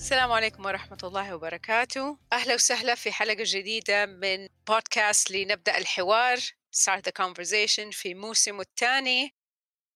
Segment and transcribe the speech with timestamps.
[0.00, 2.18] السلام عليكم ورحمة الله وبركاته.
[2.32, 6.38] أهلا وسهلا في حلقة جديدة من بودكاست لنبدأ الحوار
[6.76, 9.34] Start the Conversation في موسمه الثاني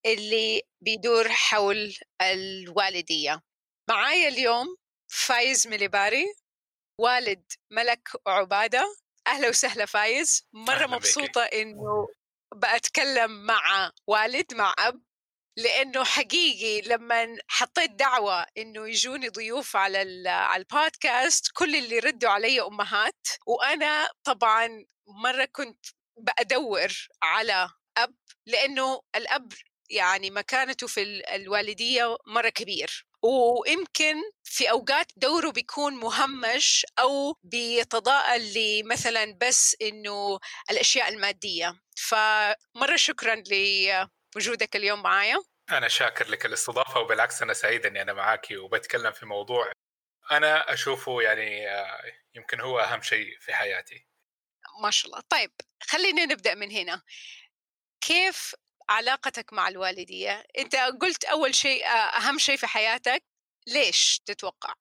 [0.06, 3.42] اللي بيدور حول الوالدية.
[3.90, 4.76] معايا اليوم
[5.08, 6.26] فايز مليباري
[7.00, 10.48] والد ملك وعبادة أهلا وسهلا فايز.
[10.52, 12.08] مرة مبسوطة إنه
[12.54, 15.02] بأتكلم مع والد مع أب.
[15.56, 22.60] لأنه حقيقي لما حطيت دعوة إنه يجوني ضيوف على على البودكاست كل اللي ردوا علي
[22.60, 23.26] أمهات.
[23.46, 26.92] وأنا طبعا مرة كنت بدور
[27.22, 28.14] على أب
[28.46, 29.52] لأنه الأب
[29.90, 33.06] يعني مكانته في ال- الوالدية مرة كبير.
[33.22, 40.38] ويمكن في أوقات دوره بيكون مهمش أو بيتضاءل لمثلا بس إنه
[40.70, 41.80] الأشياء المادية.
[41.96, 43.34] فمرة شكرا
[44.34, 45.38] لوجودك اليوم معايا؟
[45.70, 49.72] أنا شاكر لك الاستضافة وبالعكس أنا سعيد إني أنا معاكي وبتكلم في موضوع
[50.32, 52.02] أنا أشوفه يعني آه،
[52.34, 54.06] يمكن هو أهم شيء في حياتي.
[54.82, 55.22] ما شاء الله.
[55.28, 55.52] طيب
[55.82, 57.02] خلينا نبدأ من هنا.
[58.00, 58.54] كيف
[58.88, 63.24] علاقتك مع الوالدية؟ أنت قلت أول شيء آه، أهم شيء في حياتك.
[63.66, 64.74] ليش تتوقع؟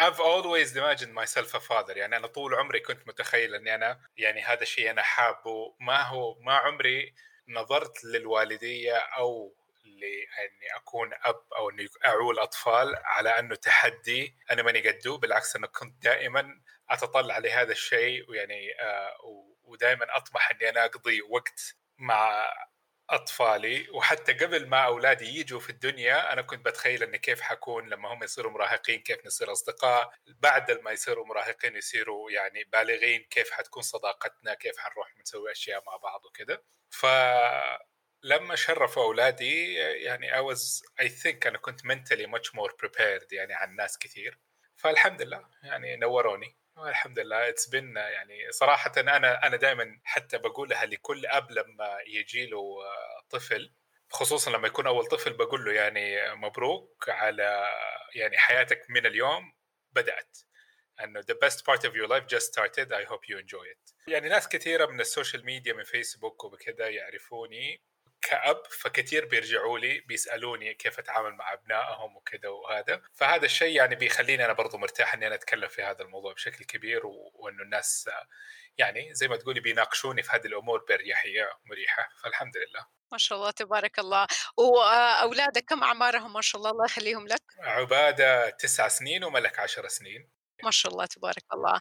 [0.00, 1.96] I've always imagined myself a father.
[1.96, 5.76] يعني أنا طول عمري كنت متخيل إني أنا يعني هذا الشيء أنا حابه.
[5.80, 7.14] ما هو ما عمري
[7.48, 9.54] نظرت للوالدية أو
[9.84, 15.66] لأني أكون أب أو أني أعول أطفال على أنه تحدي أنا ماني قده بالعكس أنا
[15.66, 16.60] كنت دائما
[16.90, 19.16] أتطلع لهذا الشيء ويعني آه
[19.64, 22.44] ودائما أطمح إني أنا أقضي وقت مع
[23.10, 28.12] أطفالي وحتى قبل ما أولادي يجوا في الدنيا أنا كنت بتخيل اني كيف حكون لما
[28.12, 30.12] هم يصيروا مراهقين كيف نصير أصدقاء.
[30.26, 35.96] بعد ما يصيروا مراهقين يصيروا يعني بالغين كيف حتكون صداقتنا كيف حنروح نسوي أشياء مع
[35.96, 37.06] بعض وكذا ف
[38.22, 43.54] لما شرفوا أولادي يعني I was I think أنا كنت mentally much more prepared يعني
[43.54, 44.38] عن ناس كثير.
[44.76, 46.56] فالحمد لله يعني نوروني.
[46.78, 52.46] والحمد لله it's been يعني صراحة أنا أنا دائما حتى بقولها لكل أب لما يجي
[52.46, 52.76] له
[53.30, 53.72] طفل
[54.10, 57.68] خصوصا لما يكون أول طفل بقول له يعني مبروك على
[58.14, 59.52] يعني حياتك من اليوم
[59.92, 60.38] بدأت.
[61.00, 62.92] انه the best part of your life just started.
[62.92, 63.94] I hope you enjoy it.
[64.06, 67.82] يعني ناس كثيرة من السوشيال ميديا من فيسبوك وبكذا يعرفوني.
[68.22, 73.02] كأب فكثير بيرجعوا لي بيسألوني كيف أتعامل مع أبنائهم وكذا وهذا.
[73.14, 77.06] فهذا الشيء يعني بيخليني أنا برضو مرتاح أني أنا أتكلم في هذا الموضوع بشكل كبير
[77.06, 77.32] و...
[77.34, 78.10] وأنه الناس
[78.78, 82.86] يعني زي ما تقولي بيناقشوني في هذه الأمور بأريحية مريحة فالحمد لله.
[83.12, 84.26] ما شاء الله تبارك الله.
[84.56, 87.42] وأولادك كم أعمارهم؟ ما شاء الله الله يخليهم لك.
[87.58, 90.30] عبادة تسع سنين وملك عشر سنين.
[90.62, 91.80] ما شاء الله تبارك الله.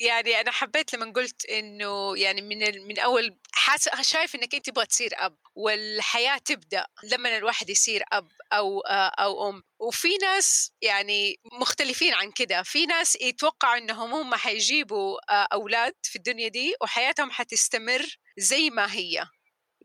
[0.00, 2.58] يعني أنا حبيت لما قلت إنه يعني من
[2.88, 8.28] من أول حاس شايف إنك انت تبغى تصير أب والحياة تبدأ لما الواحد يصير أب
[8.52, 9.62] أو أو أم.
[9.80, 12.62] وفي ناس يعني مختلفين عن كده.
[12.62, 15.18] في ناس يتوقعوا إنهم هم حيجيبوا
[15.54, 18.06] أولاد في الدنيا دي وحياتهم حتستمر
[18.38, 19.26] زي ما هي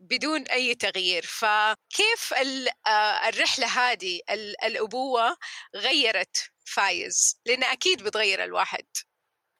[0.02, 1.26] بدون أي تغيير.
[1.26, 2.34] فكيف
[3.28, 4.20] الرحلة هذه
[4.64, 5.36] الأبوة
[5.76, 6.36] غيرت
[6.66, 8.86] فايز؟ لأن أكيد بتغير الواحد.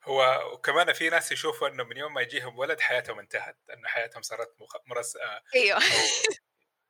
[0.06, 4.22] هو وكمان في ناس يشوفوا إنه من يوم ما يجيهم ولد حياتهم انتهت إنه حياتهم
[4.22, 4.54] صارت
[4.86, 5.16] mess
[5.54, 5.80] أيوه.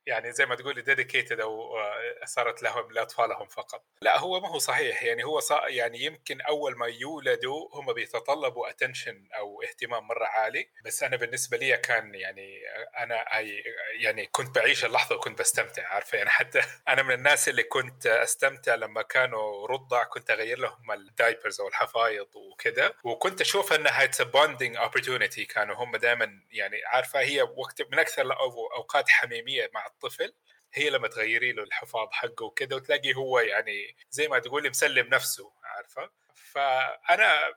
[0.07, 3.85] يعني زي ما تقولي dedicated أو آه، صارت لهم لأطفالهم فقط.
[4.03, 5.03] لا هو ما هو صحيح.
[5.03, 10.69] يعني هو صار يعني يمكن أول ما يولدوا هم بيتطلبوا attention أو اهتمام مرة عالي.
[10.85, 12.61] بس أنا بالنسبة لي كان يعني
[12.99, 13.63] أنا أي
[14.01, 18.75] يعني كنت بعيش اللحظة وكنت بستمتع عارفة؟ يعني حتى أنا من الناس اللي كنت أستمتع
[18.75, 24.23] لما كانوا رضع كنت أغير لهم ال diapers أو الحفايض وكذا وكنت أشوف انها it's
[24.23, 30.35] bonding opportunity كانوا هم دائما يعني عارفة؟ هي وقت من أكثر الاوقات حميمية مع الطفل
[30.75, 35.53] هي لما تغيري له الحفاظ حقه وكذا وتلاقي هو يعني زي ما تقولي مسلم نفسه
[35.65, 37.55] عارفة؟ فأنا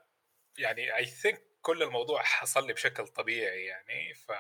[0.57, 4.31] يعني اي ثينك كل الموضوع حصل لي بشكل طبيعي يعني ف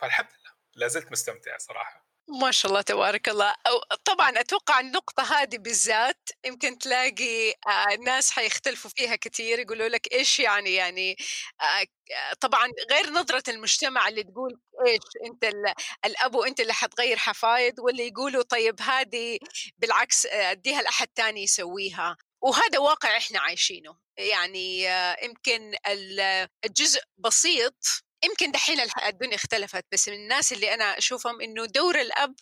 [0.00, 2.03] فالحمد لله لا زلت مستمتع صراحة.
[2.28, 3.54] ما شاء الله تبارك الله.
[4.04, 10.40] طبعا أتوقع النقطة هذه بالذات يمكن تلاقي آه، ناس حيختلفوا فيها كثير يقولوا لك إيش
[10.40, 11.16] يعني يعني
[11.60, 11.86] آه،
[12.40, 15.52] طبعا غير نظرة المجتمع اللي تقول إيش أنت
[16.04, 19.38] الأب وأنت اللي حتغير حفايض واللي يقولوا طيب هذه
[19.78, 22.16] بالعكس آه، أديها لأحد ثاني يسويها.
[22.42, 23.96] وهذا واقع إحنا عايشينه.
[24.18, 24.84] يعني
[25.22, 25.74] يمكن
[26.64, 32.34] الجزء بسيط يمكن دحين الدنيا اختلفت بس من الناس اللي أنا أشوفهم إنه دور الأب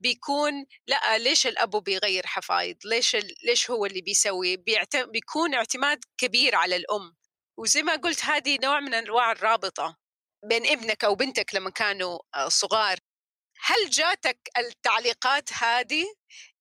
[0.00, 4.56] بيكون لأ ليش الأب بيغير حفايض ليش ليش هو اللي بيسوي؟
[4.94, 7.16] بيكون اعتماد كبير على الأم.
[7.58, 9.96] وزي ما قلت هذه نوع من أنواع الرابطة
[10.44, 12.98] بين ابنك أو بنتك لما كانوا آه، صغار.
[13.60, 16.04] هل جاتك التعليقات هذه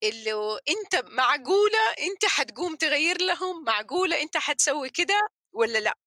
[0.04, 5.98] اللي أنت معقولة أنت حتقوم تغير لهم؟ معقولة أنت حتسوي كده ولا لأ؟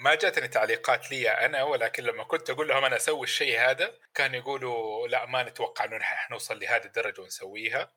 [0.00, 4.36] ما جاتني تعليقات لي أنا ولكن لما كنت أقول لهم أنا أسوي الشيء هذا كانوا
[4.36, 7.92] يقولوا لا ما نتوقع إنه نحن حنوصل لهذه الدرجة ونسويها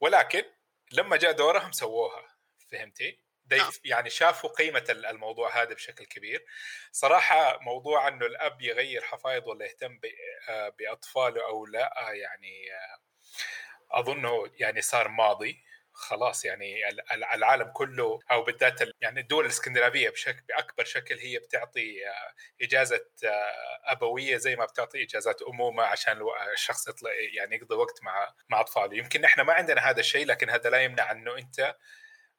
[0.00, 0.44] ولكن
[0.92, 2.36] لما جاء دورهم سووها
[2.72, 3.22] فهمتي؟
[3.52, 3.70] آه.
[3.84, 6.44] يعني شافوا قيمة الموضوع هذا بشكل كبير
[6.92, 10.00] صراحة موضوع أنه الأب يغير حفايض ولا يهتم
[10.48, 13.00] آه، بأطفاله أو لا يعني آه،
[14.00, 16.88] أظنه يعني صار ماضي خلاص يعني
[17.34, 23.92] العالم كله أو بالذات يعني الدول الإسكندنافية بشكل بأكبر شكل هي بتعطي آه، إجازة آه،
[23.92, 26.18] أبوية زي ما بتعطي إجازات أمومة عشان
[26.52, 28.96] الشخص يطلع يعني يقضي وقت مع مع أطفاله.
[28.96, 31.76] يمكن إحنا ما عندنا هذا الشيء لكن هذا لا يمنع إنه أنت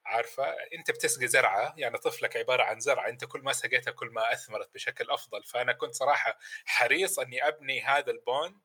[0.06, 4.34] عارفة أنت بتسقي زرعة يعني طفلك عبارة عن زرعة أنت كل ما سقيتها كل ما
[4.34, 5.44] أثمرت بشكل أفضل.
[5.44, 8.58] فأنا كنت صراحة حريص إني أبني هذا البوند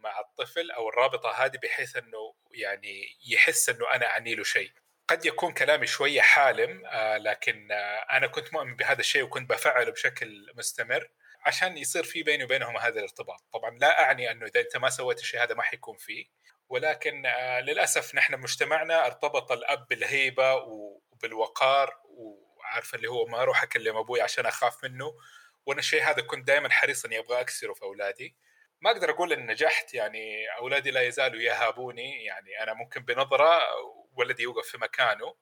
[0.00, 4.72] مع الطفل أو الرابطة هذه بحيث إنه يعني يحس إنه أنا أعني له شيء.
[5.08, 9.90] قد يكون كلامي شوية حالم آه لكن آه أنا كنت مؤمن بهذا الشيء وكنت بفعله
[9.90, 11.08] بشكل مستمر
[11.46, 13.44] عشان يصير في بيني وبينهم هذا الارتباط.
[13.52, 16.26] طبعا لا أعني إنه إذا أنت ما سويت الشيء هذا ما حيكون فيه.
[16.68, 23.96] ولكن آه للأسف نحن مجتمعنا ارتبط الأب بالهيبة وبالوقار وعارفه اللي هو ما أروح أكلم
[23.96, 25.12] أبوي عشان أخاف منه.
[25.66, 28.36] وأنا الشيء هذا كنت دائما حريص اني أبغى أكسره في أولادي.
[28.80, 33.60] ما أقدر أقول إن نجحت يعني أولادي لا يزالوا يهابوني يعني أنا ممكن بنظرة
[34.12, 35.34] ولدي يوقف في مكانه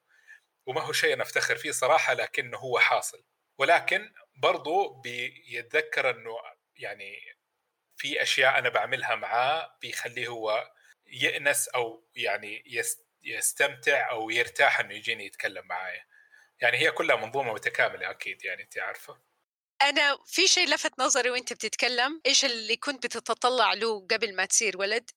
[0.66, 3.24] وما هو شيء أنا أفتخر فيه صراحة لكنه هو حاصل.
[3.58, 6.36] ولكن برضو بيتذكر إنه
[6.76, 7.18] يعني
[7.96, 10.72] في أشياء أنا بعملها معاه بيخليه هو
[11.06, 12.64] يأنس أو يعني
[13.24, 16.04] يستمتع أو يرتاح إنه يجيني يتكلم معايا.
[16.60, 19.20] يعني هي كلها منظومة متكاملة أكيد يعني انت عارفة.
[19.82, 24.78] أنا في شيء لفت نظري وأنت بتتكلم إيش اللي كنت بتتطلع له قبل ما تصير
[24.78, 25.10] ولد؟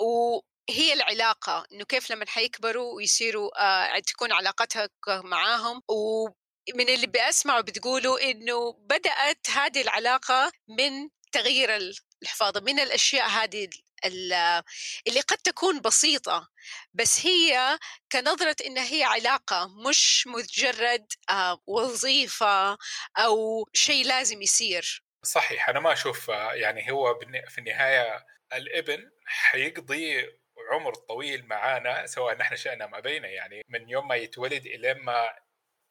[0.00, 3.50] وهي العلاقة إنه كيف لما حيكبروا ويصيروا
[3.96, 11.76] آه تكون علاقتك معاهم ومن اللي بأسمعه بتقولوا إنه بدأت هذه العلاقة من تغيير
[12.22, 13.68] الحفاظة من الأشياء هذه
[14.04, 16.48] اللي قد تكون بسيطة
[16.94, 17.78] بس هي
[18.12, 22.78] كنظرة إنها هي علاقة مش مجرد آه، وظيفة
[23.18, 25.04] أو شيء لازم يصير.
[25.22, 30.26] صحيح أنا ما أشوف يعني هو في النهاية الابن حيقضي
[30.72, 35.30] عمر طويل معانا سواء نحن شئنا ما بينا يعني من يوم ما يتولد إلى ما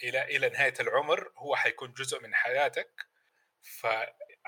[0.04, 2.92] إلى إلى نهاية العمر هو حيكون جزء من حياتك.
[3.62, 3.88] ف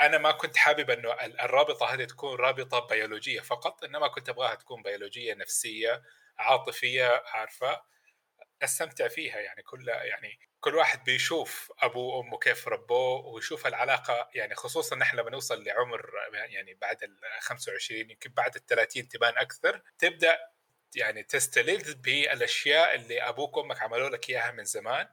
[0.01, 4.83] أنا ما كنت حابب إنه الرابطة هذه تكون رابطة بيولوجية فقط إنما كنت أبغاها تكون
[4.83, 6.03] بيولوجية نفسية
[6.37, 7.81] عاطفية عارفة.
[8.63, 14.55] استمتع فيها يعني كل يعني كل واحد بيشوف أبوه وأمه كيف ربوه ويشوف العلاقة يعني
[14.55, 19.81] خصوصا نحن لما نوصل لعمر يعني بعد ال 25 يمكن بعد ال 30 تبان أكثر.
[19.99, 20.39] تبدأ
[20.95, 25.07] يعني تستلذ بالأشياء اللي أبوك وأمك عملوا لك إياها من زمان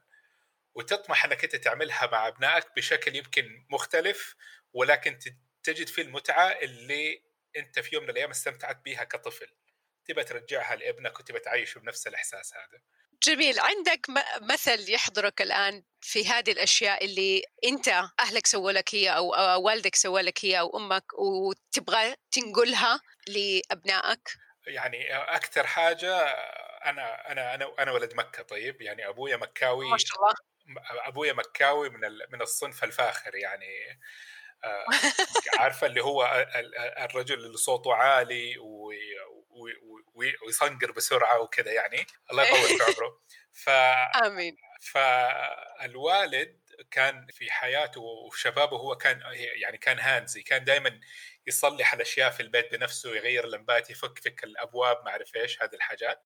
[0.74, 4.34] وتطمح إنك أنت تعملها مع أبنائك بشكل يمكن مختلف.
[4.72, 5.18] ولكن
[5.62, 7.22] تجد فيه المتعة اللي
[7.56, 9.48] انت في يوم من الأيام استمتعت بها كطفل.
[10.04, 12.82] تبى ترجعها لابنك وتبى تعيشه بنفس الإحساس هذا.
[13.22, 13.60] جميل.
[13.60, 14.06] عندك
[14.40, 17.88] مثل يحضرك الآن في هذه الأشياء اللي أنت
[18.20, 24.28] أهلك سووا لك هي أو والدك سوى لك هي أو أمك وتبغى تنقلها لأبنائك؟
[24.66, 26.16] يعني أكثر حاجة
[26.84, 28.82] أنا أنا أنا أنا ولد مكة طيب.
[28.82, 30.34] يعني أبويا مكاوي ما شاء الله.
[31.08, 32.00] أبويا مكاوي من
[32.32, 34.00] من الصنف الفاخر يعني.
[35.58, 36.46] عارفة اللي هو
[36.98, 38.54] الرجل اللي صوته عالي
[40.46, 42.06] ويصنقر بسرعة وكذا يعني.
[42.30, 43.20] الله يطول في عمره.
[43.52, 43.68] ف
[44.26, 44.56] آمين.
[44.80, 46.58] فالوالد
[46.90, 51.00] كان في حياته وفي شبابه هو كان يعني كان هانزي كان دائما
[51.46, 56.24] يصلح الأشياء في البيت بنفسه يغير اللمبات يفك فك الأبواب ما أعرف إيش هذه الحاجات.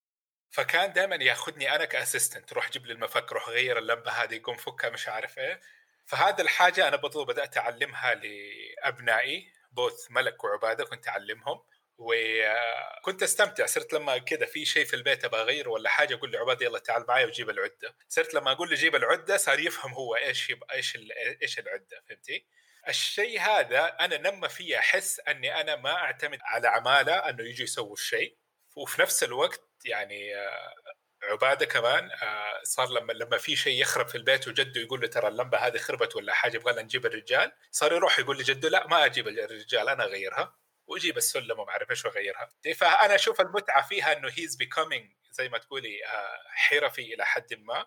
[0.51, 4.91] فكان دائما ياخذني أنا كأسيستنت روح جيب لي المفك روح غير اللمبة هذه يقوم فكها
[4.91, 5.61] مش عارف إيه.
[6.07, 11.63] فهذا الحاجة أنا برضو بدأت أعلمها لأبنائي بوث ملك وعبادة كنت أعلمهم
[11.99, 13.67] وكنت أستمتع.
[13.67, 17.05] صرت لما كذا في شيء في البيت أبغى أغيره ولا حاجة أقول لعبادي يلا تعال
[17.09, 17.97] معي وجيب العدة.
[18.09, 20.99] صرت لما أقول له جيب العدة صار يفهم هو إيش يبقى إيش
[21.43, 22.47] إيش العدة فهمتي؟
[22.89, 27.93] الشيء هذا أنا نمى فيا احس أني أنا ما أعتمد على عمالة أنه يجي يسووا
[27.93, 28.37] الشيء
[28.77, 30.35] وفي نفس الوقت يعني
[31.23, 35.29] عبادة كمان آه، صار لما لما في شيء يخرب في البيت وجده يقول له ترى
[35.29, 39.29] اللمبة هذه خربت ولا حاجة يبغى نجيب الرجال صار يروح يقول لجده لا ما أجيب
[39.29, 42.49] الرجال أنا أغيرها واجيب السلم وما أعرف إيش وأغيرها.
[42.77, 47.87] فأنا أشوف المتعة فيها إنه هيز بيكومينج زي ما تقولي آه، حرفي إلى حد ما.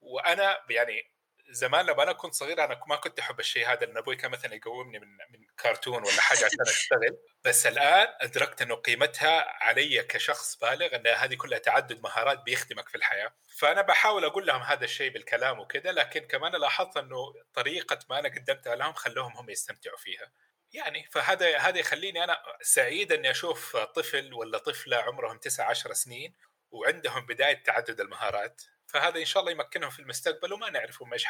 [0.00, 1.12] وأنا يعني
[1.50, 4.54] زمان لما أنا كنت صغير أنا ما كنت أحب الشيء هذا لأن أبوي كان مثلا
[4.54, 7.18] يقومني من من كرتون ولا حاجة عشان أشتغل.
[7.44, 12.94] بس الآن أدركت إنه قيمتها علي كشخص بالغ إن هذه كلها تعدد مهارات بيخدمك في
[12.96, 13.34] الحياة.
[13.58, 18.28] فأنا بحاول أقول لهم هذا الشيء بالكلام وكذا لكن كمان لاحظت إنه طريقة ما أنا
[18.28, 20.32] قدمتها لهم خلوهم هم يستمتعوا فيها.
[20.72, 26.34] يعني فهذا هذا يخليني أنا سعيد إني أشوف طفل ولا طفلة عمرهم 9 10 سنين
[26.70, 28.62] وعندهم بداية تعدد المهارات.
[28.88, 31.24] فهذا إن شاء الله يمكنهم في المستقبل وما نعرف هم إيش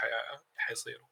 [0.57, 1.09] حيصيروا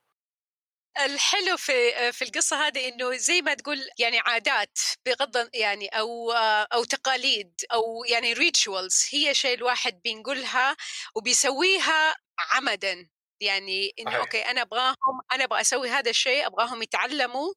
[1.05, 6.33] الحلو في في القصة هذه إنه زي ما تقول يعني عادات بغض يعني أو
[6.73, 10.77] أو تقاليد أو يعني rituals هي شيء الواحد بينقلها
[11.15, 13.09] وبيسويها عمدا
[13.41, 14.21] يعني إنه أحيح.
[14.21, 17.55] okay أنا أبغاهم أنا أبغى أسوي هذا الشيء أبغاهم يتعلموا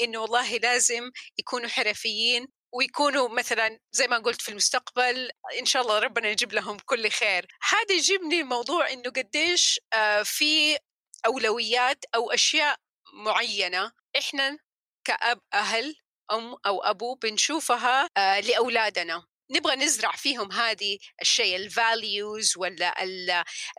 [0.00, 5.98] إنه والله لازم يكونوا حرفيين ويكونوا مثلا زي ما قلت في المستقبل إن شاء الله
[5.98, 7.46] ربنا يجيب لهم كل خير.
[7.70, 10.78] هذا يجيبني موضوع إنه قديش آه، في
[11.26, 12.76] أولويات أو أشياء
[13.14, 14.58] معينة إحنا
[15.04, 15.96] كأب أهل
[16.32, 19.26] أم أو أبو بنشوفها آه، لأولادنا.
[19.50, 22.94] نبغى نزرع فيهم هذه الشيء الفاليوز ولا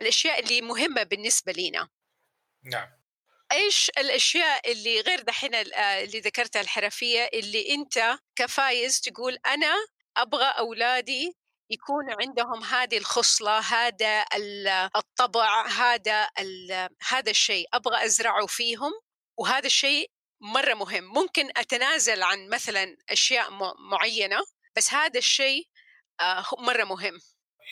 [0.02, 1.88] الأشياء اللي مهمة بالنسبة لنا
[2.64, 3.03] نعم.
[3.52, 9.74] إيش الأشياء اللي غير دحين اللي ذكرتها الحرفية اللي أنت كفايز تقول أنا
[10.16, 11.36] أبغى أولادي
[11.70, 14.24] يكون عندهم هذه الخصلة هذا
[14.96, 16.28] الطبع هذا
[17.08, 18.92] هذا الشيء أبغى أزرعه فيهم
[19.38, 20.10] وهذا الشيء
[20.40, 21.04] مرة مهم.
[21.04, 23.50] ممكن أتنازل عن مثلا أشياء
[23.90, 24.40] معينة
[24.76, 25.68] بس هذا الشيء
[26.20, 27.18] آه، مرة مهم.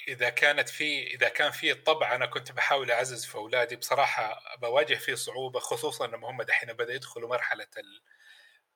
[0.08, 3.76] إذا كانت في إذا كان في الطبع أنا كنت بحاول أعزز في أولادي.
[3.76, 7.66] بصراحة بواجه فيه صعوبة خصوصا إن هم دحين بدا يدخلوا مرحلة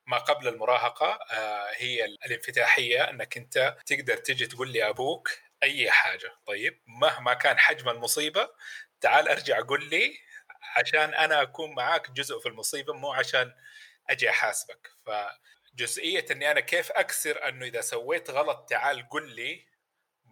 [0.06, 3.10] ما قبل المراهقة آه، هي الانفتاحية.
[3.10, 5.30] إنك أنت تقدر تجي تقول لي أبوك
[5.62, 6.32] أي حاجة.
[6.46, 8.48] طيب مهما كان حجم المصيبة
[9.00, 10.18] تعال أرجع قول لي
[10.76, 13.54] عشان أنا أكون معاك جزء في المصيبة مو عشان
[14.10, 14.90] أجي أحاسبك.
[15.06, 19.75] فجزئية إني أنا كيف أكسر إنه إذا سويت غلط تعال قل لي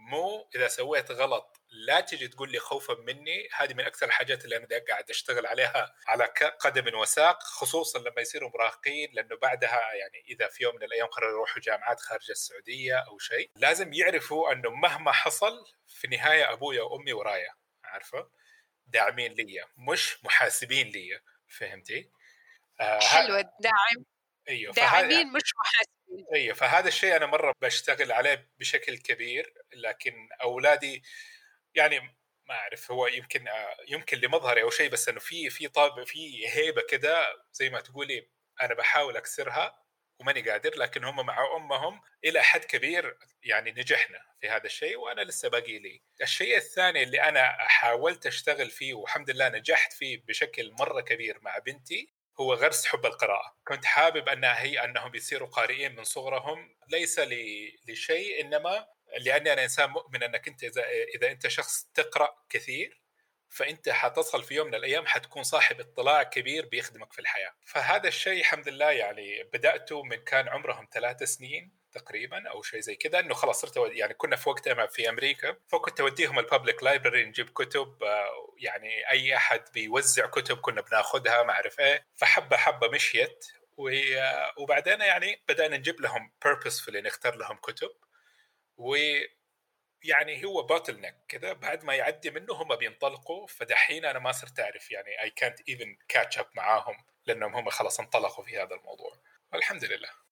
[0.04, 3.49] مو إذا سويت غلط لا تجي تقول لي خوفا مني.
[3.52, 6.25] هذه من أكثر الحاجات اللي أنا قاعد أشتغل عليها على
[6.61, 11.30] قدم وساق خصوصا لما يصيروا مراهقين لأنه بعدها يعني إذا في يوم من الأيام قرروا
[11.30, 17.12] يروحوا جامعات خارج السعودية أو شيء لازم يعرفوا أنه مهما حصل في النهاية ابويا وامي
[17.12, 18.28] ورايا عارفة؟
[18.87, 22.11] داعمين لي مش محاسبين لي فهمتي؟
[22.80, 24.04] آه حلو الداعم.
[24.48, 31.02] أيوه داعمين مش محاسبين أيوه فهذا الشيء أنا مرة بشتغل عليه بشكل كبير لكن أولادي
[31.74, 32.00] يعني
[32.48, 36.48] ما أعرف هو يمكن آه، يمكن لمظهري أو شيء بس إنه في في طابع في
[36.48, 38.28] هيبة كده زي ما تقولي
[38.62, 39.84] أنا بحاول أكسرها
[40.20, 45.20] وماني قادر لكن هم مع أمهم إلى حد كبير يعني نجحنا في هذا الشيء وأنا
[45.20, 46.02] لسه باقي لي.
[46.22, 51.58] الشيء الثاني اللي أنا حاولت أشتغل فيه والحمد لله نجحت فيه بشكل مرة كبير مع
[51.58, 53.56] بنتي هو غرس حب القراءة.
[53.68, 56.76] كنت حابب أنها هي أنهم يصيروا قارئين من صغرهم.
[56.88, 57.20] ليس
[57.88, 58.86] لشيء إنما
[59.18, 63.00] لأني أنا إنسان مؤمن أنك أنت إذا, إذا أنت شخص تقرأ كثير
[63.48, 67.52] فأنت حتصل في يوم من الأيام حتكون صاحب اطلاع كبير بيخدمك في الحياة.
[67.66, 71.83] فهذا الشيء الحمد لله يعني بدأته من كان عمرهم ثلاث سنين.
[71.94, 76.00] تقريبا أو شيء زي كذا إنه خلاص صرت يعني كنا في وقتها في أمريكا فكنت
[76.00, 81.80] أوديهم الببليك لايبرري نجيب كتب آه، يعني أي أحد بيوزع كتب كنا بناخذها ما أعرف
[81.80, 83.46] إيه فحبه حبة مشيت
[83.78, 87.90] آه، وبعدين يعني بدأنا نجيب لهم purposefully نختار لهم كتب
[88.76, 88.96] و
[90.04, 94.90] يعني هو bottleneck كذا بعد ما يعدي منه هم بينطلقوا فدحين أنا ما صرت أعرف
[94.90, 96.96] يعني اي كانت ايفن كاتش اب معاهم
[97.26, 99.18] لأنهم هم خلاص انطلقوا في هذا الموضوع.
[99.52, 100.23] والحمد لله.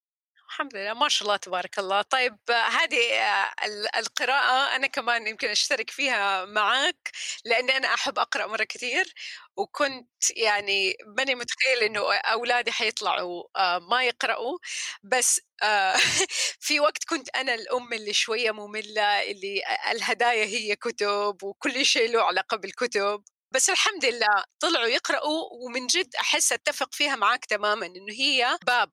[0.53, 2.03] الحمد لله ما شاء الله تبارك الله.
[2.03, 3.55] طيب هذه آه،
[3.99, 7.11] القراءة أنا كمان يمكن أشترك فيها معك
[7.45, 9.15] لأني أنا أحب أقرأ مرة كثير
[9.57, 14.59] وكنت يعني ماني متخيل إنه أولادي حيطلعوا آه، ما يقرأوا.
[15.03, 15.97] بس آه،
[16.67, 22.23] في وقت كنت أنا الأم اللي شوية مملة اللي الهدايا هي كتب وكل شيء له
[22.23, 23.25] علاقة بالكتب.
[23.55, 28.91] بس الحمد لله طلعوا يقرأوا ومن جد أحس أتفق فيها معك تماما إنه هي باب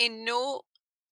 [0.00, 0.60] إنه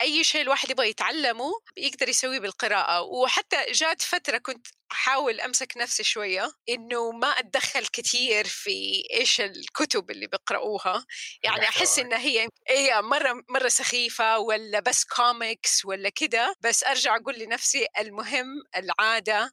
[0.03, 3.01] أي شيء الواحد يبغى يتعلمه يقدر يسويه بالقراءة.
[3.03, 10.11] وحتى جات فترة كنت أحاول أمسك نفسي شوية إنه ما أتدخل كثير في إيش الكتب
[10.11, 11.07] اللي بيقرأوها
[11.43, 17.17] يعني أحس انها هي هي مرة مرة سخيفة ولا بس كوميكس ولا كده بس أرجع
[17.17, 19.51] أقول لنفسي المهم العادة.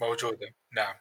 [0.00, 0.46] موجودة.
[0.76, 0.94] نعم.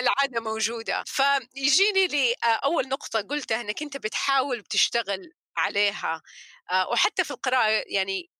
[0.00, 1.04] العادة موجودة.
[1.06, 6.22] فيجيني لي آه، أول نقطة قلتها إنك أنت بتحاول بتشتغل عليها.
[6.70, 8.30] آه، وحتى في القراءة يعني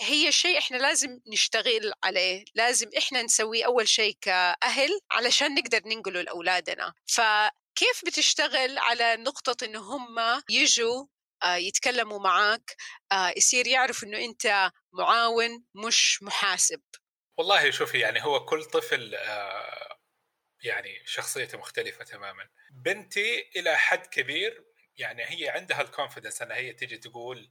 [0.00, 6.22] هي شيء إحنا لازم نشتغل عليه لازم إحنا نسويه أول شيء كأهل علشان نقدر ننقله
[6.22, 6.94] لأولادنا.
[7.06, 11.06] فكيف بتشتغل على نقطة انه هم يجوا
[11.42, 12.76] آه، يتكلموا معك
[13.12, 16.80] آه، يصير يعرف إنه أنت معاون مش محاسب؟
[17.38, 19.14] والله شوفي يعني هو كل طفل
[20.62, 22.48] يعني شخصيته مختلفة تماما.
[22.70, 24.64] بنتي إلى حد كبير
[24.98, 27.50] يعني هي عندها الكونفدنس إنها هي تجي تقول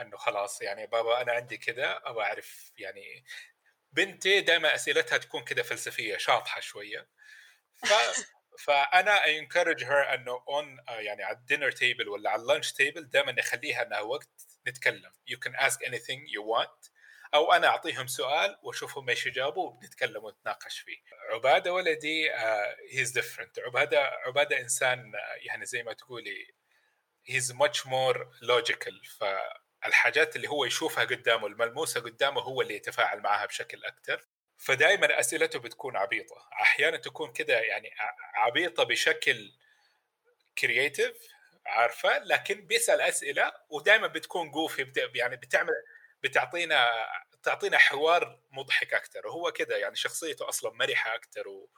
[0.00, 3.24] إنه خلاص يعني بابا أنا عندي كذا أبغى أعرف يعني
[3.92, 7.08] بنتي دائما أسئلتها تكون كذا فلسفية شاطحة شوية.
[7.76, 7.92] ف
[8.64, 13.10] فأنا encourage her إنه on يعني على ال dinner table ولا على ال lunch table
[13.10, 14.30] دائما نخليها إنها وقت
[14.68, 15.12] نتكلم.
[15.26, 16.84] you can ask anything you want
[17.34, 20.98] أو أنا أعطيهم سؤال وأشوفهم إيش يجاوبوا وبنتكلم ونتناقش فيه.
[21.32, 22.30] عبادة ولدي
[22.92, 26.54] he's uh, different عبادة عبادة إنسان uh, يعني زي ما تقولي
[27.26, 33.46] he's much more logical فالحاجات اللي هو يشوفها قدامه الملموسة قدامه هو اللي يتفاعل معها
[33.46, 34.26] بشكل أكثر.
[34.58, 36.48] فدائما أسئلته بتكون عبيطة.
[36.52, 37.90] أحيانا تكون كده يعني
[38.34, 39.52] عبيطة بشكل
[40.58, 41.16] creative
[41.66, 45.72] عارفة؟ لكن بيسأل أسئلة ودائما بتكون goofy يعني بتعمل
[46.22, 46.88] بتعطينا
[47.42, 49.26] تعطينا حوار مضحك أكثر.
[49.26, 51.70] وهو كده يعني شخصيته أصلا مرحة أكثر و...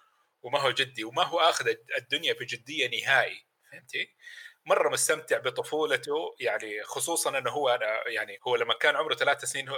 [0.43, 3.47] وما هو جدي وما هو آخذ الدنيا بجدية نهائي.
[3.73, 4.15] فهمتي؟
[4.67, 9.69] مرة مستمتع بطفولته يعني خصوصا إنه هو أنا يعني هو لما كان عمره ثلاث سنين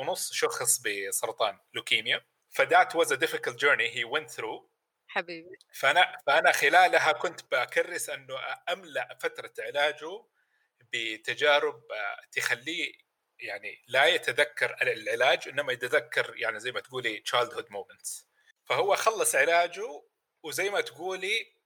[0.00, 2.24] ونص شخص بسرطان لوكيميا.
[2.50, 4.70] ف that was a difficult journey he went through
[5.08, 5.56] حبيبي.
[5.74, 8.34] فأنا فأنا خلالها كنت بكرس إنه
[8.68, 10.24] أملأ فترة علاجه
[10.92, 11.82] بتجارب
[12.32, 12.92] تخليه
[13.40, 18.28] يعني لا يتذكر العلاج إنما يتذكر يعني زي ما تقولي childhood moments
[18.64, 20.02] فهو خلص علاجه
[20.42, 21.59] وزي ما تقولي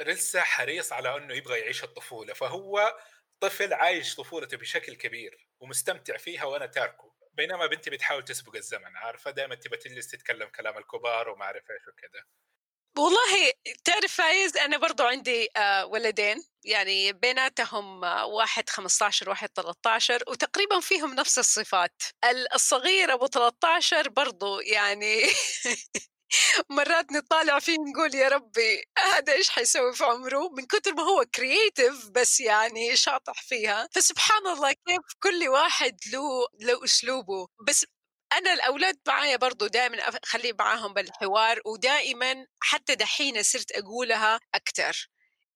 [0.00, 2.96] لسه حريص على إنه يبغى يعيش الطفولة فهو
[3.40, 7.14] طفل عايش طفولته بشكل كبير ومستمتع فيها وأنا تاركه.
[7.32, 11.88] بينما بنتي بتحاول تسبق الزمن عارفة؟ دائما تبى تجلس تتكلم كلام الكبار وما أعرف إيش
[11.88, 12.24] وكذا.
[12.98, 13.52] والله
[13.84, 20.80] تعرف فايز أنا برضو عندي آه، ولدين يعني بيناتهم آه، واحد 15 واحد 13 وتقريبا
[20.80, 22.02] فيهم نفس الصفات.
[22.54, 25.22] الصغير أبو 13 برضو يعني
[26.70, 31.24] مرات نطالع فيه نقول يا ربي هذا إيش حيسوي في عمره؟ من كثر ما هو
[31.34, 33.88] كرييتيف بس يعني شاطح فيها.
[33.92, 37.48] فسبحان الله كيف كل واحد له له أسلوبه.
[37.68, 37.86] بس
[38.32, 45.08] أنا الأولاد معايا برضو دائما اخلي معاهم بالحوار ودائما حتى دحين صرت أقولها أكثر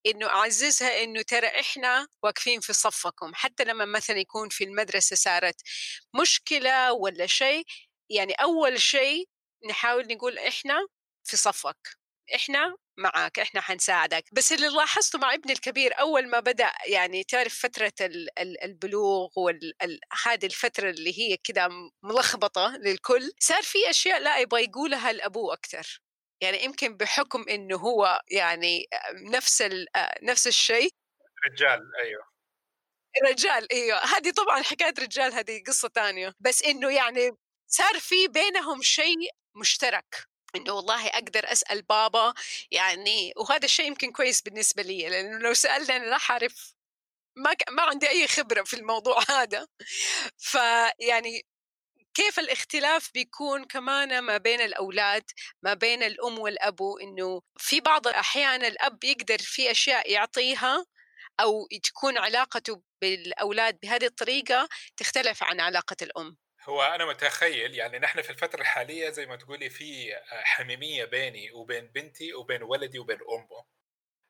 [0.07, 3.33] إنه أعززها إنه ترى إحنا واقفين في صفكم.
[3.35, 5.61] حتى لما مثلا يكون في المدرسة صارت
[6.21, 7.65] مشكلة ولا شيء
[8.11, 9.29] يعني أول شيء
[9.69, 10.87] نحاول نقول إحنا
[11.25, 11.77] في صفك
[12.35, 14.25] إحنا معك إحنا حنساعدك.
[14.33, 17.93] بس اللي لاحظته مع ابني الكبير أول ما بدأ يعني تعرف فترة
[18.65, 21.69] البلوغ وهذه الفترة اللي هي كده
[22.03, 26.01] ملخبطة للكل صار في أشياء لا يبغى يقولها لأبوه أكثر
[26.41, 28.87] يعني يمكن بحكم إنه هو يعني
[29.33, 29.65] نفس
[30.23, 30.91] نفس الشيء.
[31.51, 32.35] رجال أيوه.
[33.31, 33.99] رجال أيوه.
[33.99, 37.31] هذه طبعا حكاية رجال هذه قصة ثانية بس إنه يعني
[37.67, 42.35] صار في بينهم شيء مشترك إنه والله أقدر أسأل بابا
[42.71, 46.75] يعني وهذا الشيء يمكن كويس بالنسبة لي لأنه لو سالني أنا راح أعرف
[47.37, 47.55] ما.
[47.71, 49.67] ما عندي أي خبرة في الموضوع هذا
[50.39, 51.47] فيعني
[52.15, 55.25] كيف الاختلاف بيكون كمان ما بين الأولاد
[55.63, 60.87] ما بين الأم والابو انه في بعض الأحيان الأب يقدر في أشياء يعطيها
[61.41, 68.23] أو تكون علاقته بالأولاد بهذه الطريقة تختلف عن علاقة الأم هو أنا متخيل يعني نحن
[68.23, 73.65] في الفترة الحالية زي ما تقولي في حميمية بيني وبين بنتي وبين ولدي وبين أمه.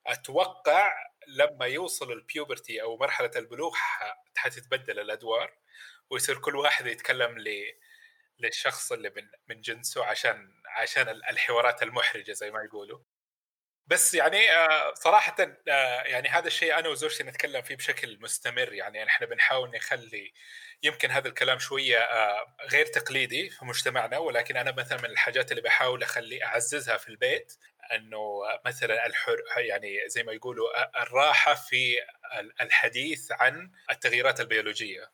[0.06, 0.94] أتوقع
[1.28, 3.74] لما يوصل البيوبرتي أو مرحلة البلوغ
[4.36, 5.58] حتتبدل الأدوار
[6.10, 7.48] ويصير كل واحد يتكلم ل
[8.38, 13.00] للشخص اللي من من جنسه عشان عشان الحوارات المحرجة زي ما يقولوا.
[13.86, 15.36] بس يعني آه، صراحة
[15.68, 18.72] آه، يعني هذا الشيء أنا وزوجتي نتكلم فيه بشكل مستمر.
[18.72, 20.32] يعني إحنا بنحاول نخلي
[20.82, 24.18] يمكن هذا الكلام شوية آه، غير تقليدي في مجتمعنا.
[24.18, 27.52] ولكن أنا مثلا من الحاجات اللي بحاول أخلي أعززها في البيت
[27.94, 31.96] إنه مثلا الحر يعني زي ما يقولوا الراحة في
[32.60, 35.10] الحديث عن التغييرات البيولوجية.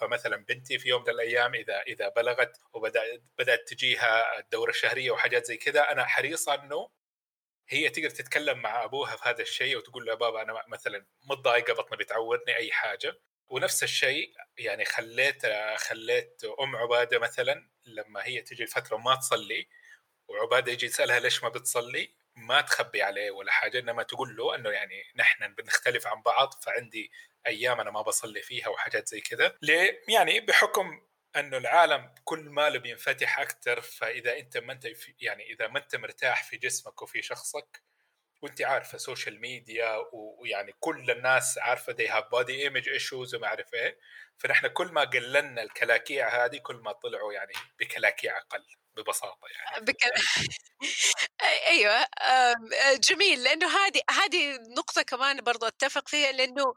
[0.00, 5.46] فمثلا بنتي في يوم من الأيام إذا إذا بلغت وبدأت بدأت تجيها الدورة الشهرية وحاجات
[5.46, 6.88] زي كذا أنا حريصة إنه
[7.68, 11.98] هي تقدر تتكلم مع أبوها في هذا الشيء وتقول له بابا أنا مثلا متضايقه بطني
[11.98, 13.20] بتعورني أي حاجة.
[13.48, 19.68] ونفس الشيء يعني خليت خليت أم عبادة مثلا لما هي تجي فتره ما تصلي
[20.28, 24.70] وعبادة يجي يسألها ليش ما بتصلي ما تخبي عليه ولا حاجة إنما تقول له إنه
[24.70, 27.10] يعني نحن بنختلف عن بعض فعندي
[27.46, 29.58] أيام أنا ما بصلي فيها وحاجات زي كذا.
[29.62, 31.05] ليه؟ يعني بحكم
[31.36, 34.86] انه العالم كل ما له بينفتح أكثر فإذا أنت ما أنت
[35.20, 37.82] يعني إذا ما أنت مرتاح في جسمك وفي شخصك
[38.42, 43.74] وانت عارفة social media ويعني كل الناس عارفة they have body image issues وما أعرف
[43.74, 43.98] إيه.
[44.38, 48.64] فنحن كل ما قللنا الكلاكيع هذه كل ما طلعوا يعني بكلاكيع أقل
[48.96, 49.84] ببساطة يعني.
[49.84, 49.96] بك...
[51.66, 52.06] أيوه
[52.94, 53.42] جميل.
[53.42, 56.74] لأنه هذه هذه نقطة كمان برضو أتفق فيها لأنه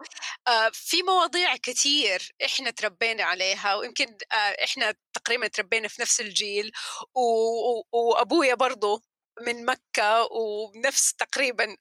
[0.72, 4.18] في مواضيع كثير إحنا تربينا عليها ويمكن
[4.64, 6.72] إحنا تقريبا تربينا في نفس الجيل
[7.94, 9.04] وأبويا برضو
[9.42, 11.78] من مكة ونفس تقريبا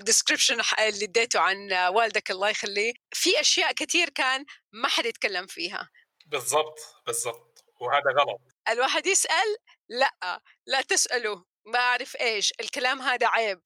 [0.00, 2.92] الديسكربشن اللي اديته عن والدك الله يخليه.
[3.14, 5.90] في أشياء كثير كان ما حد يتكلم فيها.
[6.26, 7.64] بالضبط بالضبط.
[7.80, 8.40] وهذا غلط.
[8.68, 9.56] الواحد يسأل
[9.88, 13.60] لأ لا تسأله ما أعرف إيش الكلام هذا عيب.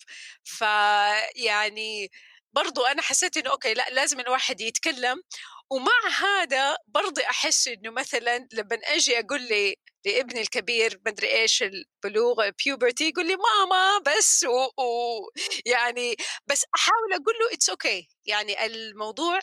[0.45, 2.11] فيعني
[2.57, 5.23] برضو أنا حسيت إنه okay لأ لازم الواحد يتكلم
[5.71, 12.51] ومع هذا برضه أحس إنه مثلا لما أجي أقول لي لابني الكبير مدري إيش البلوغ
[12.65, 14.83] puberty يقول لي ماما بس و...
[14.83, 15.31] و...
[15.67, 16.17] يعني
[16.47, 18.17] بس أحاول أقول له it's okay okay.
[18.27, 19.39] يعني الموضوع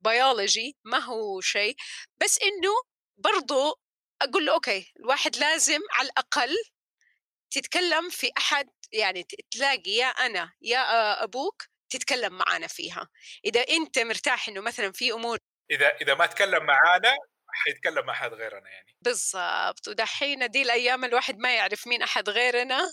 [0.00, 1.76] بيولوجي ما هو شيء
[2.20, 2.74] بس إنه
[3.16, 3.80] برضو
[4.22, 6.56] أقول له okay الواحد لازم على الأقل
[7.50, 13.08] تتكلم في أحد يعني تلاقي يا أنا يا أبوك تتكلم معانا فيها.
[13.44, 15.38] إذا أنت مرتاح إنه مثلا في أمور
[15.70, 17.16] إذا إذا ما تكلم معانا
[17.48, 18.96] حيتكلم مع احد غيرنا يعني.
[19.00, 19.88] بالضبط.
[19.88, 22.92] ودحين دي الأيام الواحد ما يعرف مين أحد غيرنا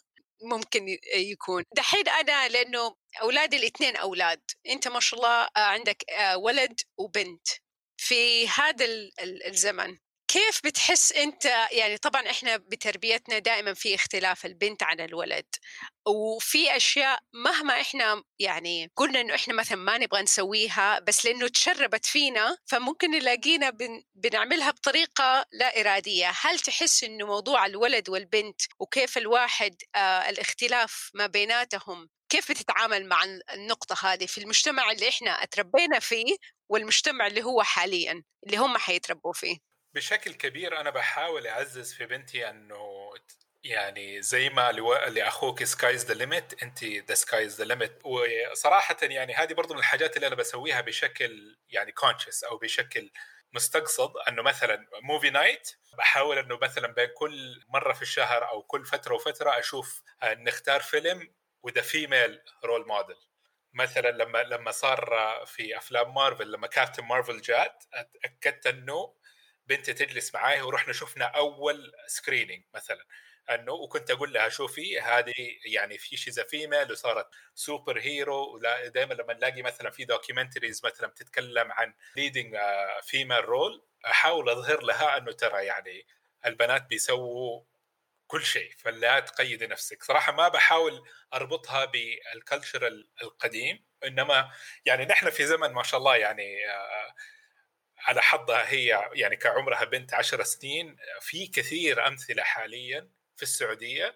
[0.52, 1.64] ممكن يكون.
[1.76, 4.42] دحين أنا لأنه أولادي الاثنين أولاد.
[4.70, 6.04] أنت ما شاء الله عندك
[6.36, 7.48] ولد وبنت.
[7.98, 8.86] في هذا
[9.46, 9.98] الزمن
[10.34, 15.46] كيف بتحس أنت؟ يعني طبعا إحنا بتربيتنا دائما في اختلاف البنت عن الولد
[16.08, 22.06] وفي أشياء مهما إحنا يعني قلنا إنه إحنا مثلا ما نبغى نسويها بس لأنه تشربت
[22.06, 26.32] فينا فممكن نلاقينا بن بنعملها بطريقة لا إرادية.
[26.42, 33.24] هل تحس إنه موضوع الولد والبنت وكيف الواحد آه الاختلاف ما بيناتهم كيف بتتعامل مع
[33.54, 36.36] النقطة هذه في المجتمع اللي إحنا اتربينا فيه
[36.70, 42.50] والمجتمع اللي هو حاليا اللي هم حيتربوا فيه؟ بشكل كبير أنا بحاول أعزز في بنتي
[42.50, 43.14] إنه
[43.64, 49.54] يعني زي ما لأخوك sky's the limit أنت the sky's the limit وصراحه يعني هذه
[49.54, 53.12] برضو من الحاجات اللي أنا بسويها بشكل يعني conscious أو بشكل
[53.54, 58.86] مستقصد إنه مثلا movie night بحاول إنه مثلا بين كل مرة في الشهر أو كل
[58.86, 63.18] فترة وفترة أشوف نختار فيلم with a female role model
[63.74, 69.14] مثلا لما لما صار في أفلام مارفل لما كابتن مارفل جات اتاكدت إنه
[69.76, 73.06] بنتي تجلس معاي ورحنا شفنا أول screening مثلا.
[73.50, 75.34] أنه وكنت أقول لها شوفي هذه
[75.66, 78.60] يعني في she's female وصارت superhero
[78.94, 82.58] دائما لما نلاقي مثلا في documentaries مثلا بتتكلم عن leading
[83.04, 86.06] female role أحاول أظهر لها أنه ترى يعني
[86.46, 87.64] البنات بيسووا
[88.28, 90.04] كل شيء فلا تقيدي نفسك.
[90.04, 92.88] صراحة ما بحاول أربطها بال culture
[93.24, 94.52] القديم إنما
[94.86, 97.16] يعني نحن في زمن ما شاء الله يعني آه،
[98.04, 104.16] على حظها هي يعني كعمرها بنت عشر سنين في كثير أمثلة حاليا في السعودية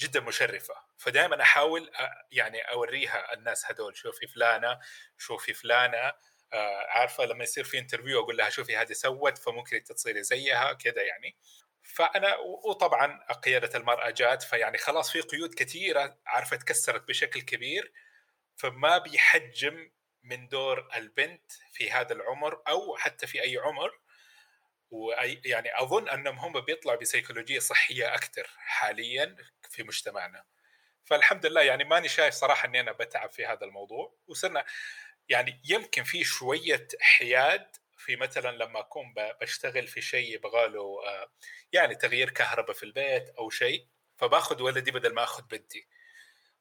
[0.00, 0.74] جدا مشرفة.
[0.98, 1.90] فدائما أحاول
[2.32, 4.78] يعني أوريها الناس هذول شوفي فلانة
[5.18, 6.12] شوفي فلانة
[6.52, 10.72] آه، عارفة لما يصير في انترفيو أقول لها شوفي هذه سوت فممكن انت تصيري زيها
[10.72, 11.36] كذا يعني.
[11.82, 17.92] فأنا وطبعا قيادة المرأة جات فيعني خلاص في قيود كثيرة عارفة تكسرت بشكل كبير
[18.56, 19.90] فما بيحجم
[20.26, 23.98] من دور البنت في هذا العمر أو حتى في أي عمر.
[24.90, 29.36] وأي يعني أظن أنهم هم بيطلعوا بسيكولوجية صحية أكثر حاليا
[29.70, 30.44] في مجتمعنا.
[31.04, 34.16] فالحمد لله يعني ماني شايف صراحة إني أنا بتعب في هذا الموضوع.
[34.26, 34.64] وصرنا
[35.28, 41.32] يعني يمكن في شوية حياد في مثلا لما أكون بشتغل في شيء يبغى له آه،
[41.72, 43.86] يعني تغيير كهرباء في البيت أو شيء
[44.16, 45.86] فباخذ ولدي بدل ما اخذ بنتي.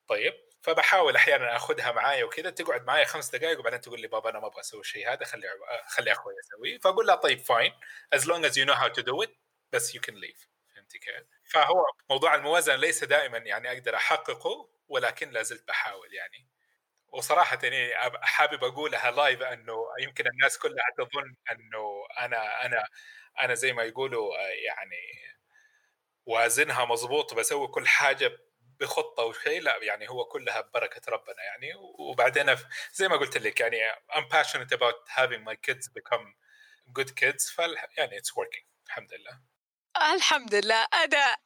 [0.07, 0.33] طيب؟
[0.65, 4.47] فبحاول أحيانا آخذها معايا وكذا تقعد معايا خمس دقائق وبعدين تقول لي بابا أنا ما
[4.47, 5.47] أبغى أسوي الشيء هذا خلي
[5.87, 6.79] خلي أخوي يسويه.
[6.79, 7.73] فأقول لها طيب fine
[8.15, 9.29] as long as you know how to do it
[9.71, 10.47] بس you can leave.
[10.75, 16.47] فهمتي كيف؟ فهو موضوع الموازنة ليس دائما يعني أقدر أحققه ولكن لا زلت بحاول يعني.
[17.07, 22.87] وصراحة يعني حابب أقولها live أنه يمكن الناس كلها تظن أنه أنا أنا
[23.41, 25.31] أنا زي ما يقولوا يعني
[26.25, 28.37] وازنها مضبوط بسوي كل حاجة
[28.79, 31.73] بخطة وشيء لا يعني هو كلها ببركة ربنا يعني.
[31.99, 32.55] وبعدين
[32.93, 33.77] زي ما قلت لك يعني
[34.11, 36.35] I'm passionate about having my kids become
[36.99, 37.59] good kids ف
[37.97, 39.41] يعني it's working الحمد لله.
[40.15, 40.85] الحمد لله.
[40.93, 41.37] أنا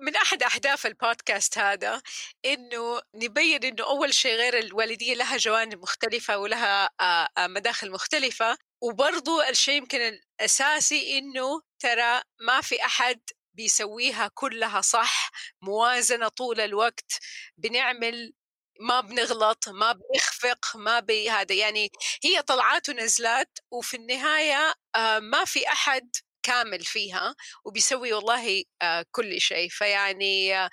[0.00, 2.02] من أحد أهداف البودكاست هذا
[2.44, 6.90] إنه نبين إنه أول شيء غير الوالدية لها جوانب مختلفة ولها
[7.38, 8.58] مداخل مختلفة.
[8.82, 9.98] وبرضو الشيء يمكن
[10.40, 13.20] الأساسي إنه ترى ما في أحد
[13.58, 15.30] بيسويها كلها صح
[15.62, 17.18] موازنة طول الوقت
[17.56, 18.32] بنعمل
[18.80, 21.90] ما بنغلط ما بنخفق ما بهذا يعني
[22.24, 26.10] هي طلعات ونزلات وفي النهاية آه، ما في أحد
[26.42, 29.68] كامل فيها وبيسوي والله آه، كل شيء.
[29.70, 30.70] فيعني آه،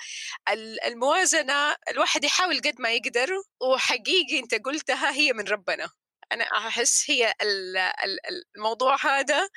[0.87, 3.29] الموازنة الواحد يحاول قد ما يقدر
[3.61, 5.89] وحقيقي أنت قلتها هي من ربنا.
[6.31, 7.33] أنا أحس هي
[8.55, 9.49] الموضوع هذا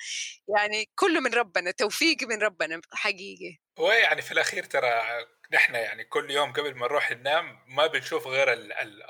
[0.56, 3.58] يعني كله من ربنا توفيق من ربنا حقيقي.
[3.78, 5.02] ويعني في الأخير ترى
[5.52, 8.52] نحن يعني كل يوم قبل ما نروح ننام ما بنشوف غير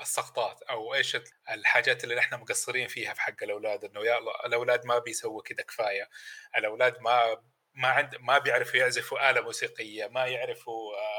[0.01, 1.17] السقطات أو إيش
[1.49, 5.63] الحاجات اللي نحن مقصرين فيها في حق الأولاد إنه يا الله الأولاد ما بيسووا كذا
[5.63, 6.09] كفاية
[6.57, 7.41] الأولاد ما
[7.73, 11.18] ما عند ما بيعرفوا يعزفوا آلة موسيقية ما يعرفوا آه،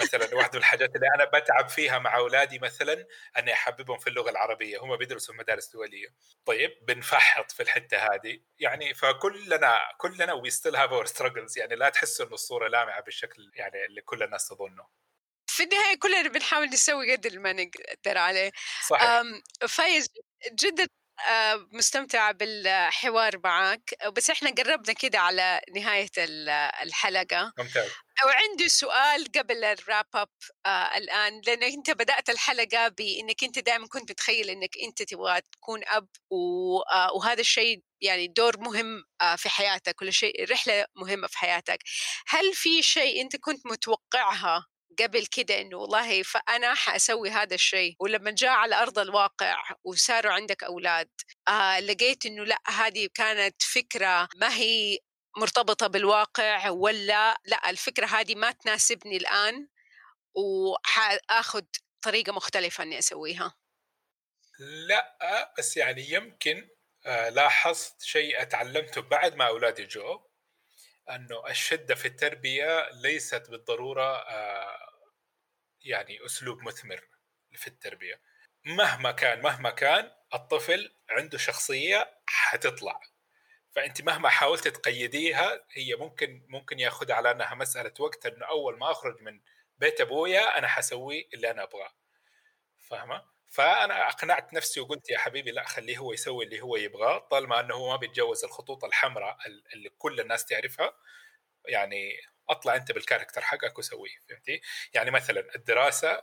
[0.00, 3.06] مثلا واحدة من الحاجات اللي أنا بتعب فيها مع أولادي مثلا
[3.38, 6.08] أني أحببهم في اللغة العربية هم بيدرسوا في مدارس دولية.
[6.46, 8.40] طيب بنفحط في الحتة هذه.
[8.58, 13.50] يعني فكلنا كلنا we still have our struggles يعني لا تحسوا إنه الصورة لامعة بالشكل
[13.54, 14.86] يعني اللي كل الناس تظنه.
[15.46, 18.52] في النهاية كلنا بنحاول نسوي قد ما نقدر عليه.
[18.88, 19.22] صحيح.
[19.68, 20.08] فايز
[20.52, 20.86] جدا
[21.72, 26.10] مستمتعة بالحوار معك بس إحنا قربنا كده على نهاية
[26.82, 27.52] الحلقة.
[27.58, 27.90] ممتاز.
[28.26, 30.28] وعندي سؤال قبل الراب اب
[30.66, 31.40] آه الآن.
[31.46, 36.08] لانك أنت بدأت الحلقة بإنك أنت دائما كنت متخيل إنك أنت تبغى تكون أب
[36.92, 41.78] آه وهذا الشيء يعني دور مهم آه في حياتك كل شيء رحلة مهمة في حياتك.
[42.28, 44.66] هل في شيء أنت كنت متوقعها
[44.98, 50.64] قبل كده إنه والله فأنا حأسوي هذا الشيء ولما جاء على أرض الواقع وصاروا عندك
[50.64, 51.10] أولاد
[51.48, 54.98] آه لقيت إنه لأ هذه كانت فكرة ما هي
[55.36, 59.68] مرتبطة بالواقع ولا لأ الفكرة هذه ما تناسبني الآن
[60.34, 61.62] وحأخذ
[62.02, 63.54] طريقة مختلفة إني أسويها.
[64.88, 66.68] لأ بس يعني يمكن
[67.06, 70.20] آه، لاحظت شيء أتعلمته بعد ما أولادي جو
[71.10, 74.90] أنه الشدة في التربية ليست بالضرورة آه،
[75.80, 77.00] يعني أسلوب مثمر
[77.52, 78.20] في التربية.
[78.64, 83.00] مهما كان مهما كان الطفل عنده شخصية حتطلع.
[83.76, 88.90] فأنت مهما حاولت تقيديها هي ممكن ممكن ياخذها على أنها مسألة وقت أنه أول ما
[88.90, 89.40] أخرج من
[89.78, 91.90] بيت أبويا أنا حسوي اللي أنا أبغاه.
[92.88, 97.60] فاهمة؟ فأنا أقنعت نفسي وقلت يا حبيبي لا خليه هو يسوي اللي هو يبغاه طالما
[97.60, 99.38] إنه هو ما بيتجاوز الخطوط الحمراء
[99.74, 100.92] اللي كل الناس تعرفها
[101.68, 104.60] يعني أطلع أنت بالكاركتر حقك وسويه فهمتي؟
[104.94, 106.22] يعني مثلا الدراسة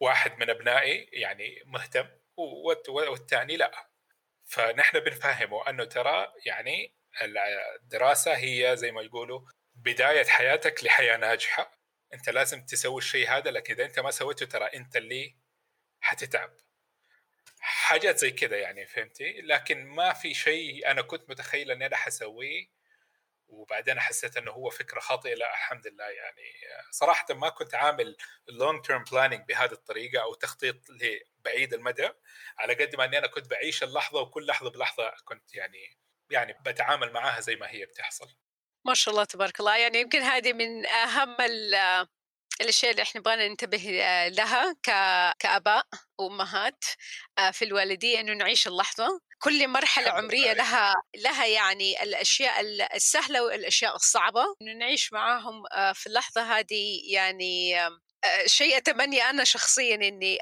[0.00, 2.08] واحد من أبنائي يعني مهتم
[2.88, 3.88] والثاني لا.
[4.44, 9.40] فنحن بنفهمه أنه ترى يعني الدراسة هي زي ما يقولوا
[9.74, 11.78] بداية حياتك لحياة ناجحة.
[12.14, 15.36] أنت لازم تسوي الشيء هذا لكن إذا أنت ما سويته ترى أنت اللي
[16.00, 16.50] حتتعب.
[17.92, 22.66] حاجات زي كذا يعني فهمتي؟ لكن ما في شيء أنا كنت متخيل إني أنا حسويه
[23.48, 25.34] وبعدين حسيت إنه هو فكرة خاطئة.
[25.34, 26.42] لا الحمد لله يعني
[26.90, 28.16] صراحة ما كنت عامل
[28.48, 32.08] long term planning بهذه الطريقة أو تخطيط لبعيد المدى.
[32.58, 35.98] على قد ما إني أنا كنت بعيش اللحظة وكل لحظة بلحظة كنت يعني
[36.30, 38.28] يعني بتعامل معاها زي ما هي بتحصل.
[38.84, 39.76] ما شاء الله تبارك الله.
[39.76, 41.36] يعني يمكن هذه من أهم
[42.60, 44.76] الأشياء اللي إحنا نبغى ننتبه لها
[45.38, 45.86] كآباء
[46.18, 46.84] وامهات
[47.38, 52.60] آه، في الوالدية إنه نعيش اللحظة كل مرحلة عمرية لها لها يعني الأشياء
[52.96, 59.44] السهلة والأشياء الصعبة إنه نعيش معاهم آه، في اللحظة هذه يعني آه، شيء أتمنى أنا
[59.44, 60.38] شخصيا إني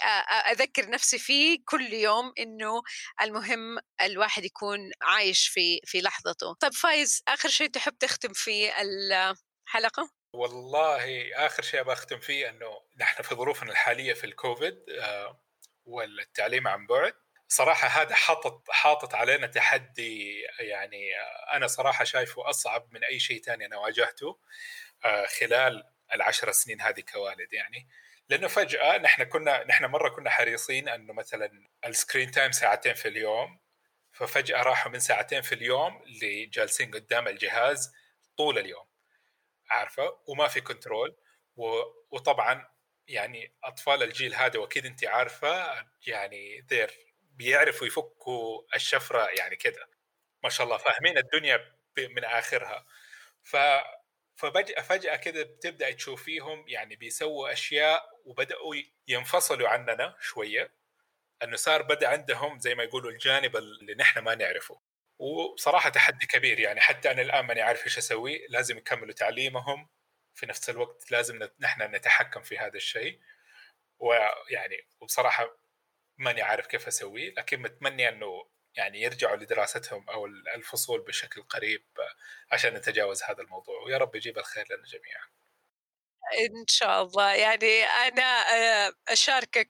[0.50, 2.82] أذكر نفسي فيه كل يوم إنه
[3.22, 6.54] المهم الواحد يكون عايش في في لحظته.
[6.54, 13.22] طيب فايز آخر شيء تحب تختم فيه الحلقة؟ والله آخر شيء بختم فيه إنه نحن
[13.22, 15.40] في ظروفنا الحالية في الكوفيد آه،
[15.84, 17.14] والتعليم عن بعد.
[17.48, 21.10] صراحة هذا حاطط حاطط علينا تحدي يعني
[21.54, 24.38] أنا صراحة شايفه أصعب من أي شيء ثاني أنا واجهته
[25.04, 27.88] آه، خلال العشر سنين هذه كوالد يعني.
[28.28, 31.50] لأنه فجأة نحن كنا نحن مرة كنا حريصين إنه مثلا
[31.86, 33.60] ال screen time ساعتين في اليوم
[34.12, 37.92] ففجأة راحوا من ساعتين في اليوم لجالسين قدام الجهاز
[38.36, 38.89] طول اليوم.
[39.70, 41.16] عارفة وما في control
[42.10, 42.68] وطبعا
[43.08, 45.66] يعني أطفال الجيل هذا وأكيد انت عارفة
[46.06, 46.90] يعني they're
[47.22, 49.88] بيعرفوا يفكوا الشفرة يعني كده.
[50.44, 52.86] ما شاء الله فاهمين الدنيا من آخرها.
[53.44, 53.56] ف
[54.36, 58.74] ففجأة فجأة كده بتبدأ تشوفيهم يعني بيسووا أشياء وبدأوا
[59.08, 60.72] ينفصلوا عننا شوية
[61.42, 64.80] أنه صار بدأ عندهم زي ما يقولوا الجانب اللي نحن ما نعرفه.
[65.20, 69.88] وبصراحة تحدي كبير يعني حتى أنا الآن ماني عارف إيش أسوي لازم يكملوا تعليمهم
[70.34, 73.20] في نفس الوقت لازم نحن نتحكم في هذا الشيء
[73.98, 75.56] ويعني وبصراحة
[76.18, 81.84] ماني عارف كيف أسوي لكن متمني أنه يعني يرجعوا لدراستهم أو الفصول بشكل قريب
[82.52, 85.39] عشان نتجاوز هذا الموضوع ويا رب يجيب الخير لنا جميعا.
[86.38, 87.32] إن شاء الله.
[87.34, 88.22] يعني أنا
[88.86, 89.68] آه، أشاركك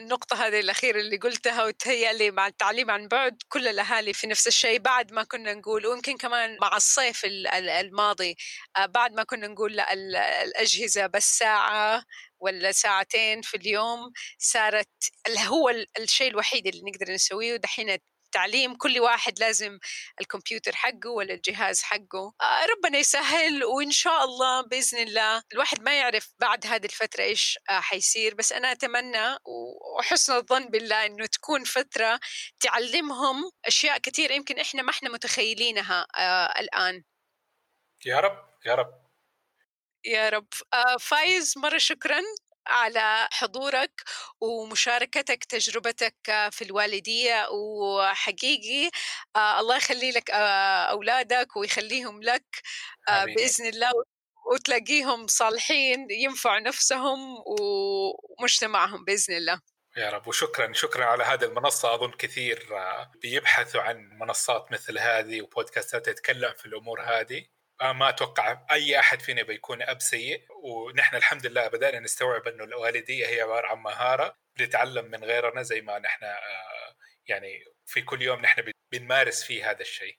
[0.00, 4.78] النقطة هذه الأخيرة اللي قلتها وتهيأ مع التعليم عن بعد كل الأهالي في نفس الشيء.
[4.78, 8.36] بعد ما كنا نقول ويمكن كمان مع الصيف الماضي
[8.76, 9.92] آه، بعد ما كنا نقول لا
[10.42, 12.02] الأجهزة بس ساعة
[12.40, 14.88] ولا ساعتين في اليوم صارت
[15.46, 17.54] هو الشيء الوحيد اللي نقدر نسويه.
[17.54, 17.90] ودحين
[18.26, 19.78] التعليم كل واحد لازم
[20.20, 22.34] الكمبيوتر حقه ولا الجهاز حقه.
[22.40, 27.58] آه، ربنا يسهل وإن شاء الله بإذن الله الواحد ما يعرف بعد هذه الفترة إيش
[27.70, 28.34] آه، حيصير.
[28.34, 29.36] بس أنا أتمنى
[29.98, 32.20] وحسن الظن بالله إنه تكون فترة
[32.60, 37.04] تعلمهم أشياء كثير يمكن إحنا ما إحنا متخيلينها آه، الآن.
[38.06, 39.06] يا رب يا رب.
[40.04, 40.48] يا رب.
[41.00, 42.20] فايز مرة شكرا.
[42.66, 43.90] على حضورك
[44.40, 47.48] ومشاركتك تجربتك في الوالدية.
[47.50, 48.90] وحقيقي
[49.36, 52.44] آه، الله يخلي لك آه، أولادك ويخليهم لك
[53.08, 53.90] آه، بإذن الله
[54.52, 59.60] وتلاقيهم صالحين ينفعوا نفسهم ومجتمعهم بإذن الله.
[59.96, 60.28] يا رب.
[60.28, 61.94] وشكرا شكرا على هذه المنصة.
[61.94, 62.68] أظن كثير
[63.22, 67.38] بيبحثوا عن منصات مثل هذه وبودكاستات تتكلم في الأمور هذه.
[67.38, 72.64] آه، ما أتوقع أي أحد فينا بيكون أب سيء ونحن الحمد لله بدانا نستوعب إنه
[72.64, 78.22] الوالدية هي عبارة عن مهارة بنتعلم من غيرنا زي ما نحن آه، يعني في كل
[78.22, 80.18] يوم نحن بنمارس فيه هذا الشيء.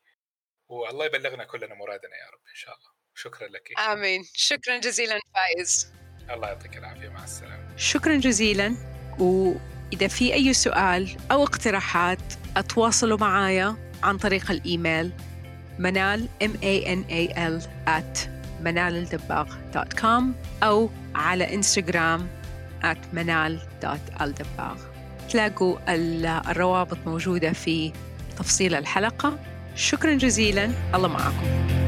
[0.69, 2.89] والله يبلغنا كلنا مرادنا يا رب إن شاء الله.
[3.15, 3.79] شكرا لك.
[3.79, 4.23] آمين.
[4.33, 5.93] شكرا جزيلا فايز.
[6.29, 7.09] الله يعطيك العافية.
[7.09, 7.77] مع السلامة.
[7.77, 8.75] شكرا جزيلا.
[9.19, 15.13] وإذا في أي سؤال أو اقتراحات أتواصلوا معايا عن طريق الإيميل
[15.79, 18.29] منال M A N A L at
[18.63, 20.23] منالالدباغ.com
[20.63, 22.27] أو على انستغرام
[22.83, 24.77] at منال.الدباغ
[25.29, 25.77] تلاقوا
[26.51, 27.91] الروابط موجودة في
[28.37, 29.39] تفصيل الحلقة.
[29.75, 30.71] شكرا جزيلا.
[30.95, 31.86] الله معكم.